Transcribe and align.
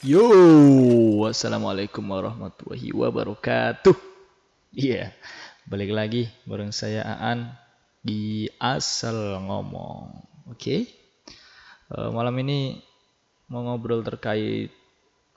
Yo, 0.00 0.24
assalamualaikum 1.28 2.00
warahmatullahi 2.00 2.88
wabarakatuh. 2.88 3.92
Iya, 4.72 5.12
balik 5.68 5.92
lagi 5.92 6.22
bareng 6.48 6.72
saya 6.72 7.04
Aan 7.04 7.52
di 8.00 8.48
Asal 8.56 9.36
Ngomong. 9.44 10.24
Oke, 10.48 10.88
Eh, 11.90 12.10
malam 12.16 12.32
ini 12.40 12.80
mau 13.52 13.60
ngobrol 13.60 14.00
terkait 14.00 14.72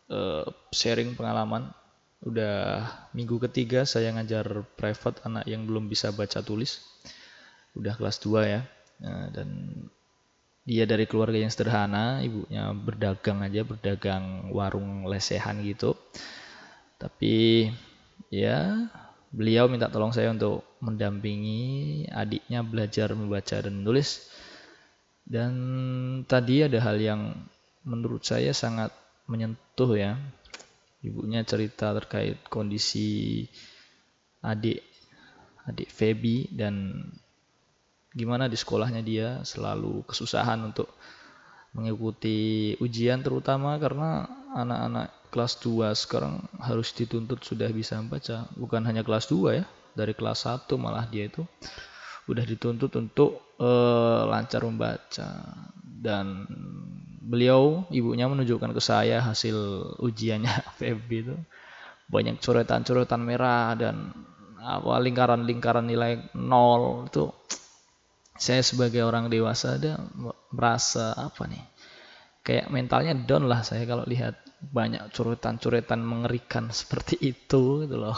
eh, 0.07 0.45
sharing 0.71 1.17
pengalaman. 1.19 1.67
Udah 2.23 2.87
minggu 3.11 3.43
ketiga 3.43 3.83
saya 3.83 4.15
ngajar 4.15 4.63
private 4.79 5.27
anak 5.27 5.43
yang 5.43 5.67
belum 5.67 5.91
bisa 5.91 6.15
baca 6.15 6.39
tulis. 6.39 6.79
Udah 7.75 7.99
kelas 7.99 8.15
2 8.23 8.47
ya. 8.47 8.61
Nah, 9.03 9.27
dan 9.35 9.49
dia 10.63 10.87
dari 10.87 11.03
keluarga 11.03 11.35
yang 11.35 11.51
sederhana, 11.51 12.23
ibunya 12.23 12.71
berdagang 12.71 13.43
aja, 13.43 13.67
berdagang 13.67 14.47
warung 14.55 15.03
lesehan 15.03 15.59
gitu. 15.59 15.91
Tapi 16.95 17.67
ya 18.31 18.87
beliau 19.27 19.67
minta 19.67 19.91
tolong 19.91 20.15
saya 20.15 20.31
untuk 20.31 20.63
mendampingi 20.79 22.05
adiknya 22.07 22.63
belajar 22.63 23.11
membaca 23.11 23.59
dan 23.59 23.73
menulis. 23.75 24.31
Dan 25.23 25.53
tadi 26.27 26.63
ada 26.63 26.79
hal 26.79 26.95
yang 26.99 27.21
menurut 27.83 28.23
saya 28.23 28.55
sangat 28.55 28.95
menyentuh 29.27 29.99
ya. 29.99 30.15
Ibunya 31.03 31.43
cerita 31.43 31.91
terkait 31.91 32.39
kondisi 32.47 33.43
adik 34.39 34.79
adik 35.67 35.91
Feby 35.91 36.47
dan 36.55 37.03
gimana 38.13 38.45
di 38.45 38.57
sekolahnya 38.57 39.01
dia 39.01 39.41
selalu 39.41 40.05
kesusahan 40.05 40.61
untuk 40.61 40.89
mengikuti 41.73 42.73
ujian 42.77 43.25
terutama 43.25 43.75
karena 43.81 44.29
anak-anak 44.53 45.33
kelas 45.33 45.57
2 45.65 45.89
sekarang 45.97 46.45
harus 46.61 46.93
dituntut 46.93 47.41
sudah 47.41 47.65
bisa 47.73 47.97
membaca 47.97 48.45
bukan 48.53 48.85
hanya 48.85 49.01
kelas 49.01 49.25
2 49.25 49.57
ya 49.57 49.65
dari 49.97 50.13
kelas 50.13 50.45
1 50.45 50.69
malah 50.77 51.09
dia 51.09 51.25
itu 51.25 51.41
udah 52.27 52.45
dituntut 52.47 52.91
untuk 52.95 53.55
eh, 53.59 54.21
lancar 54.27 54.63
membaca. 54.63 55.29
Dan 55.83 56.43
beliau 57.23 57.87
ibunya 57.91 58.27
menunjukkan 58.27 58.75
ke 58.75 58.81
saya 58.83 59.23
hasil 59.23 59.55
ujiannya 59.99 60.53
FEB 60.79 61.09
itu. 61.11 61.35
Banyak 62.07 62.43
coretan-coretan 62.43 63.21
merah 63.23 63.73
dan 63.79 64.11
apa 64.63 64.95
lingkaran-lingkaran 64.95 65.83
nilai 65.83 66.31
nol 66.39 67.11
itu 67.11 67.27
saya 68.33 68.65
sebagai 68.65 69.05
orang 69.05 69.29
dewasa 69.29 69.77
ada 69.77 70.01
merasa 70.49 71.13
apa 71.13 71.45
nih? 71.45 71.63
Kayak 72.43 72.67
mentalnya 72.73 73.13
down 73.15 73.47
lah 73.47 73.63
saya 73.63 73.87
kalau 73.87 74.03
lihat 74.03 74.35
banyak 74.59 75.11
coretan-coretan 75.11 76.01
mengerikan 76.03 76.71
seperti 76.79 77.19
itu 77.21 77.85
gitu 77.85 77.97
loh. 77.97 78.17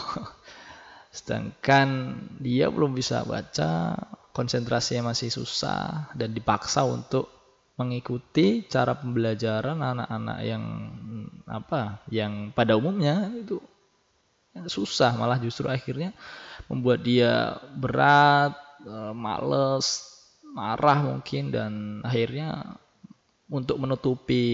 Sedangkan 1.14 2.18
dia 2.42 2.68
belum 2.68 2.92
bisa 2.92 3.24
baca 3.24 3.96
konsentrasinya 4.36 5.16
masih 5.16 5.32
susah 5.32 6.12
dan 6.12 6.36
dipaksa 6.36 6.84
untuk 6.84 7.32
mengikuti 7.76 8.64
cara 8.68 8.96
pembelajaran 8.96 9.80
anak-anak 9.80 10.38
yang 10.44 10.64
apa 11.44 12.00
yang 12.08 12.52
pada 12.56 12.72
umumnya 12.76 13.28
itu 13.36 13.60
susah 14.64 15.12
malah 15.12 15.36
justru 15.36 15.68
akhirnya 15.68 16.16
membuat 16.72 17.04
dia 17.04 17.60
berat 17.76 18.56
males 19.12 20.16
marah 20.46 21.02
mungkin 21.02 21.52
dan 21.52 21.72
akhirnya 22.06 22.78
untuk 23.50 23.78
menutupi 23.78 24.44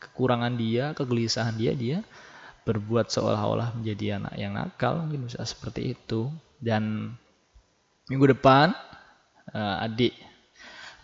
kekurangan 0.00 0.54
dia 0.58 0.92
kegelisahan 0.92 1.56
dia 1.56 1.72
dia 1.72 1.98
berbuat 2.64 3.12
seolah-olah 3.12 3.76
menjadi 3.76 4.18
anak 4.18 4.34
yang 4.40 4.56
nakal 4.56 5.04
mungkin 5.04 5.28
bisa 5.28 5.44
seperti 5.44 5.96
itu. 5.96 6.32
Dan 6.56 7.12
minggu 8.08 8.32
depan 8.36 8.72
eh, 9.52 9.84
adik 9.84 10.16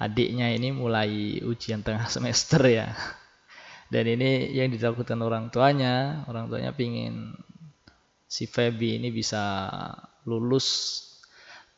adiknya 0.01 0.49
ini 0.57 0.73
mulai 0.73 1.41
ujian 1.45 1.85
tengah 1.85 2.09
semester 2.15 2.61
ya. 2.65 2.97
Dan 3.91 4.07
ini 4.09 4.55
yang 4.57 4.73
ditakutkan 4.73 5.21
orang 5.21 5.53
tuanya 5.53 6.25
orang 6.31 6.49
tuanya 6.49 6.73
pingin 6.73 7.35
si 8.31 8.47
Feby 8.47 9.03
ini 9.03 9.11
bisa 9.11 9.67
lulus 10.23 11.10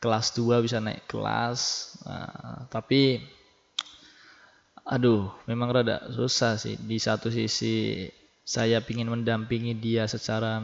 kelas 0.03 0.35
2 0.35 0.59
bisa 0.59 0.83
naik 0.83 1.07
kelas. 1.07 1.59
Nah, 2.03 2.67
tapi 2.67 3.23
aduh 4.83 5.31
memang 5.47 5.71
rada 5.71 6.03
susah 6.11 6.59
sih. 6.59 6.75
Di 6.75 6.99
satu 6.99 7.31
sisi 7.31 8.03
saya 8.43 8.83
ingin 8.83 9.07
mendampingi 9.07 9.71
dia 9.79 10.03
secara 10.11 10.59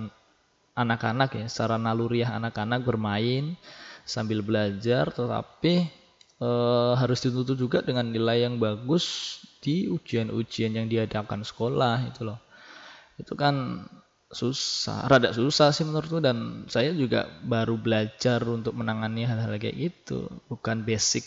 anak-anak 0.76 1.40
ya 1.40 1.46
secara 1.48 1.80
naluriah 1.80 2.36
anak-anak 2.36 2.84
bermain 2.84 3.56
sambil 4.04 4.44
belajar. 4.44 5.08
Tetapi 5.08 5.88
e, 6.44 6.50
harus 7.00 7.24
dituntut 7.24 7.56
juga 7.56 7.80
dengan 7.80 8.12
nilai 8.12 8.44
yang 8.44 8.60
bagus 8.60 9.40
di 9.64 9.88
ujian-ujian 9.88 10.76
yang 10.76 10.92
diadakan 10.92 11.48
sekolah 11.48 12.12
itu 12.12 12.28
loh. 12.28 12.44
Itu 13.16 13.40
kan 13.40 13.88
susah 14.30 15.10
rada 15.10 15.34
susah 15.34 15.74
sih 15.74 15.82
menurutku 15.82 16.22
dan 16.22 16.70
saya 16.70 16.94
juga 16.94 17.26
baru 17.42 17.82
belajar 17.82 18.46
untuk 18.46 18.78
menangani 18.78 19.26
hal-hal 19.26 19.58
kayak 19.58 19.90
gitu 19.90 20.30
bukan 20.46 20.86
basic 20.86 21.26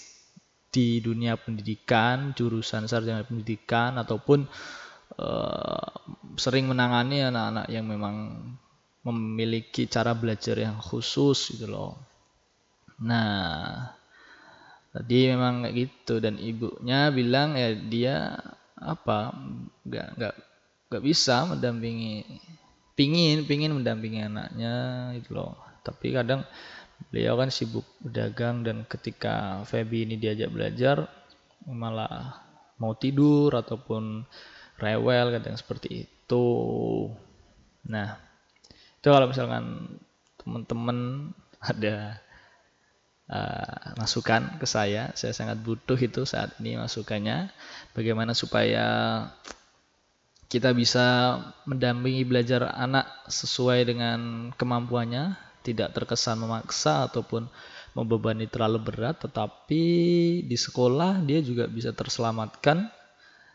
di 0.73 1.05
dunia 1.05 1.37
pendidikan, 1.37 2.33
jurusan 2.33 2.89
sarjana 2.89 3.29
pendidikan 3.29 4.01
ataupun 4.01 4.49
uh, 5.21 5.89
sering 6.41 6.65
menangani 6.65 7.29
anak-anak 7.29 7.69
yang 7.69 7.85
memang 7.85 8.41
memiliki 9.05 9.84
cara 9.84 10.17
belajar 10.17 10.57
yang 10.57 10.81
khusus 10.81 11.53
gitu 11.53 11.69
loh. 11.69 12.01
Nah, 13.05 13.93
tadi 14.97 15.29
memang 15.29 15.69
kayak 15.69 15.77
gitu 15.77 16.25
dan 16.25 16.41
ibunya 16.41 17.13
bilang 17.13 17.53
ya 17.53 17.77
dia 17.77 18.17
apa 18.81 19.37
nggak 19.84 20.09
nggak 20.17 20.34
nggak 20.89 21.05
bisa 21.05 21.45
mendampingi 21.53 22.25
pingin 22.94 23.48
pingin 23.48 23.72
mendampingi 23.72 24.26
anaknya 24.26 24.75
itu 25.16 25.32
loh 25.32 25.56
tapi 25.82 26.14
kadang 26.14 26.47
beliau 27.10 27.34
kan 27.34 27.50
sibuk 27.50 27.84
berdagang 27.98 28.62
dan 28.62 28.86
ketika 28.86 29.66
Feby 29.66 30.06
ini 30.06 30.16
diajak 30.20 30.54
belajar 30.54 31.10
malah 31.66 32.42
mau 32.82 32.94
tidur 32.98 33.54
ataupun 33.54 34.26
rewel 34.82 35.30
kadang 35.38 35.54
seperti 35.54 36.10
itu. 36.10 36.47
Nah, 37.86 38.19
itu 38.98 39.06
kalau 39.06 39.30
misalkan 39.30 39.98
teman-teman 40.42 41.30
ada 41.62 42.19
uh, 43.30 43.94
masukan 43.94 44.59
ke 44.59 44.66
saya, 44.66 45.14
saya 45.14 45.30
sangat 45.30 45.62
butuh 45.62 45.94
itu 45.94 46.26
saat 46.26 46.59
ini 46.59 46.74
masukannya. 46.74 47.54
Bagaimana 47.94 48.34
supaya 48.34 48.86
kita 50.53 50.77
bisa 50.77 51.41
mendampingi 51.65 52.29
belajar 52.29 52.77
anak 52.77 53.09
sesuai 53.25 53.89
dengan 53.89 54.53
kemampuannya, 54.53 55.33
tidak 55.65 55.97
terkesan 55.97 56.45
memaksa 56.45 57.09
ataupun 57.09 57.49
membebani 57.97 58.45
terlalu 58.53 58.93
berat, 58.93 59.17
tetapi 59.25 59.85
di 60.45 60.57
sekolah 60.61 61.25
dia 61.25 61.41
juga 61.41 61.65
bisa 61.65 61.97
terselamatkan 61.97 62.93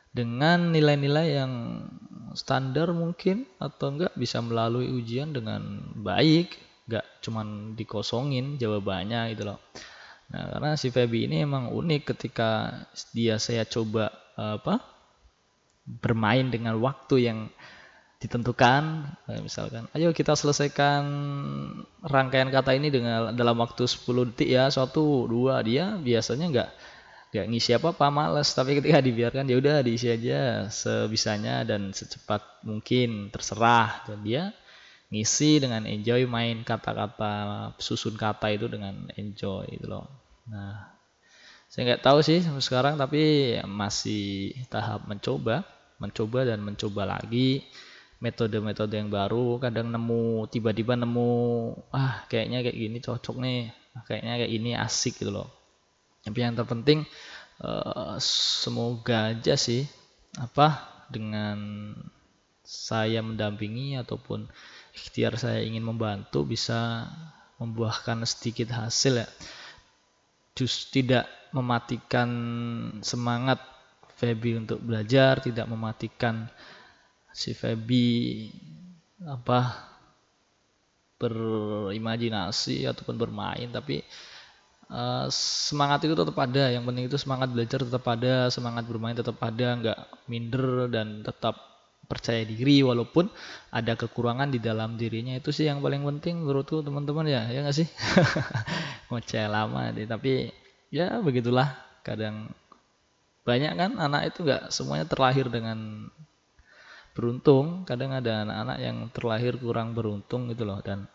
dengan 0.10 0.74
nilai-nilai 0.74 1.38
yang 1.38 1.86
standar 2.34 2.90
mungkin 2.98 3.46
atau 3.62 3.94
enggak 3.94 4.18
bisa 4.18 4.42
melalui 4.42 4.90
ujian 4.90 5.30
dengan 5.30 5.94
baik, 6.02 6.58
enggak 6.90 7.06
cuman 7.22 7.78
dikosongin 7.78 8.58
jawabannya 8.58 9.38
gitu 9.38 9.54
loh. 9.54 9.62
Nah, 10.34 10.50
karena 10.50 10.74
si 10.74 10.90
Feby 10.90 11.30
ini 11.30 11.46
emang 11.46 11.70
unik 11.70 12.02
ketika 12.10 12.74
dia 13.14 13.38
saya 13.38 13.70
coba 13.70 14.10
apa 14.34 14.97
bermain 15.88 16.52
dengan 16.52 16.76
waktu 16.84 17.16
yang 17.32 17.40
ditentukan 18.18 19.14
misalkan 19.46 19.86
ayo 19.94 20.10
kita 20.10 20.34
selesaikan 20.34 21.06
rangkaian 22.02 22.50
kata 22.50 22.74
ini 22.74 22.90
dengan 22.90 23.30
dalam 23.38 23.62
waktu 23.62 23.86
10 23.86 24.34
detik 24.34 24.50
ya 24.50 24.68
satu 24.74 25.30
dua 25.30 25.62
dia 25.62 25.96
biasanya 26.02 26.46
nggak 26.50 26.70
nggak 27.32 27.46
ngisi 27.52 27.76
apa 27.76 27.92
apa 27.92 28.08
males. 28.08 28.50
Tapi 28.56 28.80
ketika 28.80 29.04
dibiarkan 29.04 29.46
ya 29.46 29.60
udah 29.60 29.84
diisi 29.84 30.08
aja 30.08 30.72
sebisanya 30.72 31.68
dan 31.68 31.92
secepat 31.92 32.64
mungkin 32.64 33.30
terserah. 33.30 34.08
Dan 34.08 34.24
dia 34.24 34.44
ngisi 35.12 35.64
dengan 35.64 35.84
enjoy 35.88 36.28
main 36.28 36.64
kata-kata 36.64 37.76
susun 37.80 38.16
kata 38.16 38.52
itu 38.52 38.72
dengan 38.72 39.12
enjoy 39.16 39.68
itu 39.72 39.86
loh. 39.88 40.08
Nah 40.48 40.96
saya 41.68 41.94
nggak 41.94 42.04
tahu 42.04 42.24
sih 42.24 42.40
sampai 42.40 42.64
sekarang 42.64 42.96
tapi 42.96 43.54
masih 43.68 44.56
tahap 44.72 45.04
mencoba 45.04 45.68
mencoba 45.98 46.46
dan 46.46 46.62
mencoba 46.62 47.18
lagi 47.18 47.66
metode-metode 48.18 48.98
yang 48.98 49.10
baru. 49.14 49.62
Kadang 49.62 49.94
nemu 49.94 50.50
tiba-tiba 50.50 50.98
nemu 50.98 51.30
ah 51.94 52.26
kayaknya 52.30 52.66
kayak 52.66 52.78
gini 52.78 52.98
cocok 53.02 53.36
nih. 53.42 53.60
Ah, 53.94 54.04
kayaknya 54.06 54.34
kayak 54.46 54.52
ini 54.54 54.72
asik 54.78 55.22
gitu 55.22 55.34
loh. 55.34 55.50
Tapi 56.26 56.38
yang 56.44 56.54
terpenting 56.58 57.06
uh, 57.62 58.18
semoga 58.22 59.34
aja 59.34 59.56
sih 59.58 59.88
apa 60.38 60.86
dengan 61.10 61.58
saya 62.68 63.24
mendampingi 63.24 63.96
ataupun 63.96 64.44
ikhtiar 64.92 65.40
saya 65.40 65.64
ingin 65.64 65.88
membantu 65.88 66.44
bisa 66.44 67.08
membuahkan 67.58 68.28
sedikit 68.28 68.76
hasil 68.76 69.24
ya. 69.24 69.28
Just 70.58 70.90
tidak 70.90 71.30
mematikan 71.54 72.30
semangat 73.06 73.62
Feby 74.18 74.66
untuk 74.66 74.82
belajar 74.82 75.38
tidak 75.40 75.70
mematikan 75.70 76.50
si 77.30 77.54
Feby 77.54 78.50
apa 79.30 79.88
berimajinasi 81.18 82.86
ataupun 82.86 83.18
bermain 83.18 83.70
tapi 83.70 84.02
uh, 84.90 85.26
semangat 85.30 86.06
itu 86.06 86.14
tetap 86.18 86.38
ada. 86.38 86.74
Yang 86.74 86.84
penting 86.90 87.06
itu 87.10 87.18
semangat 87.22 87.50
belajar 87.54 87.80
tetap 87.86 88.06
ada 88.10 88.50
semangat 88.54 88.84
bermain 88.90 89.18
tetap 89.18 89.38
ada 89.42 89.68
nggak 89.78 90.00
minder 90.30 90.90
dan 90.90 91.22
tetap 91.22 91.58
percaya 92.08 92.40
diri 92.48 92.88
walaupun 92.88 93.28
ada 93.70 93.94
kekurangan 94.00 94.50
di 94.50 94.58
dalam 94.58 94.96
dirinya. 94.96 95.36
Itu 95.36 95.52
sih 95.52 95.68
yang 95.68 95.84
paling 95.84 96.06
penting 96.06 96.42
menurutku 96.42 96.82
teman-teman 96.82 97.28
ya 97.28 97.50
ya 97.52 97.66
nggak 97.66 97.78
sih? 97.78 97.88
Ngoceh 99.12 99.46
lama 99.46 99.92
deh 99.92 100.08
tapi 100.08 100.50
ya 100.94 101.20
begitulah 101.20 101.76
kadang 102.02 102.48
banyak 103.48 103.74
kan 103.80 103.92
anak 103.96 104.36
itu 104.36 104.44
nggak 104.44 104.76
semuanya 104.76 105.08
terlahir 105.08 105.48
dengan 105.48 106.12
beruntung. 107.16 107.88
Kadang 107.88 108.12
ada 108.12 108.44
anak-anak 108.44 108.78
yang 108.84 108.98
terlahir 109.16 109.56
kurang 109.56 109.96
beruntung 109.96 110.52
gitu 110.52 110.68
loh. 110.68 110.84
Dan 110.84 111.08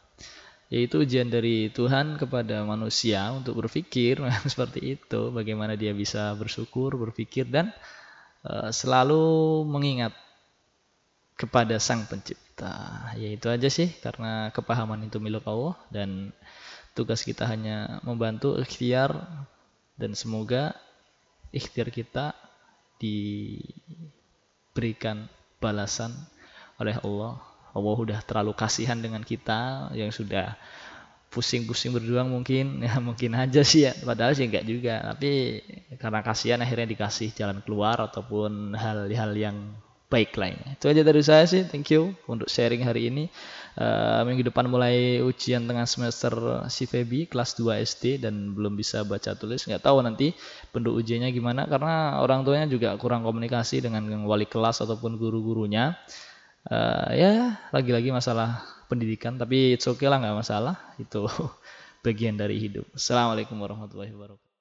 yaitu 0.73 1.05
ujian 1.05 1.29
dari 1.29 1.69
Tuhan 1.69 2.17
kepada 2.17 2.65
manusia 2.65 3.29
untuk 3.37 3.61
berpikir 3.61 4.17
seperti 4.53 4.97
itu. 4.97 5.29
Bagaimana 5.29 5.77
dia 5.77 5.93
bisa 5.93 6.33
bersyukur 6.33 6.97
berpikir 6.97 7.45
dan 7.45 7.69
uh, 8.49 8.73
selalu 8.73 9.63
mengingat 9.69 10.17
kepada 11.37 11.77
sang 11.77 12.09
pencipta. 12.09 13.13
Yaitu 13.21 13.53
aja 13.53 13.69
sih 13.69 13.93
karena 14.01 14.49
kepahaman 14.57 15.05
itu 15.05 15.21
milik 15.21 15.45
Allah 15.45 15.77
dan 15.93 16.33
tugas 16.97 17.21
kita 17.29 17.45
hanya 17.45 18.01
membantu 18.09 18.57
ikhtiar 18.57 19.13
dan 20.01 20.17
semoga 20.17 20.73
ikhtiar 21.53 21.93
kita 21.93 22.33
diberikan 22.99 23.79
balasan 25.61 26.11
oleh 26.81 26.97
Allah. 27.05 27.39
Allah 27.73 27.97
udah 27.97 28.21
terlalu 28.21 28.53
kasihan 28.53 29.01
dengan 29.01 29.25
kita 29.25 29.89
yang 29.97 30.13
sudah 30.13 30.57
pusing-pusing 31.33 31.97
berjuang 31.97 32.29
mungkin 32.29 32.77
ya 32.85 33.01
mungkin 33.01 33.33
aja 33.33 33.65
sih 33.65 33.89
ya 33.89 33.97
padahal 34.05 34.37
sih 34.37 34.45
enggak 34.45 34.69
juga 34.69 35.01
tapi 35.01 35.65
karena 35.97 36.21
kasihan 36.21 36.61
akhirnya 36.61 36.93
dikasih 36.93 37.33
jalan 37.33 37.65
keluar 37.65 37.97
ataupun 38.05 38.77
hal-hal 38.77 39.33
yang 39.33 39.57
baik 40.13 40.37
lainnya 40.37 40.77
itu 40.77 40.93
aja 40.93 41.01
dari 41.01 41.25
saya 41.25 41.49
sih. 41.49 41.65
Thank 41.65 41.97
you 41.97 42.13
untuk 42.29 42.53
sharing 42.53 42.85
hari 42.85 43.09
ini. 43.09 43.33
Uh, 43.73 44.21
minggu 44.29 44.45
depan 44.45 44.69
mulai 44.69 45.25
ujian 45.25 45.65
tengah 45.65 45.89
semester 45.89 46.37
Feby 46.69 47.33
kelas 47.33 47.57
2 47.57 47.81
SD 47.81 48.21
dan 48.21 48.53
belum 48.53 48.77
bisa 48.77 49.01
baca 49.09 49.33
tulis. 49.33 49.65
Nggak 49.65 49.89
tahu 49.89 50.05
nanti 50.05 50.37
bentuk 50.69 50.93
ujiannya 50.93 51.33
gimana 51.33 51.65
karena 51.65 52.21
orang 52.21 52.45
tuanya 52.45 52.69
juga 52.69 52.93
kurang 53.01 53.25
komunikasi 53.25 53.81
dengan 53.81 54.05
wali 54.29 54.45
kelas 54.45 54.85
ataupun 54.85 55.17
guru-gurunya. 55.17 55.97
Uh, 56.69 57.09
ya 57.17 57.57
lagi-lagi 57.73 58.13
masalah 58.13 58.63
pendidikan 58.87 59.35
tapi 59.35 59.75
it's 59.75 59.89
okay 59.89 60.13
lah 60.13 60.21
nggak 60.21 60.37
masalah. 60.37 60.77
Itu 61.01 61.25
bagian 62.05 62.37
dari 62.37 62.61
hidup. 62.61 62.85
Assalamualaikum 62.93 63.57
warahmatullahi 63.57 64.13
wabarakatuh 64.13 64.52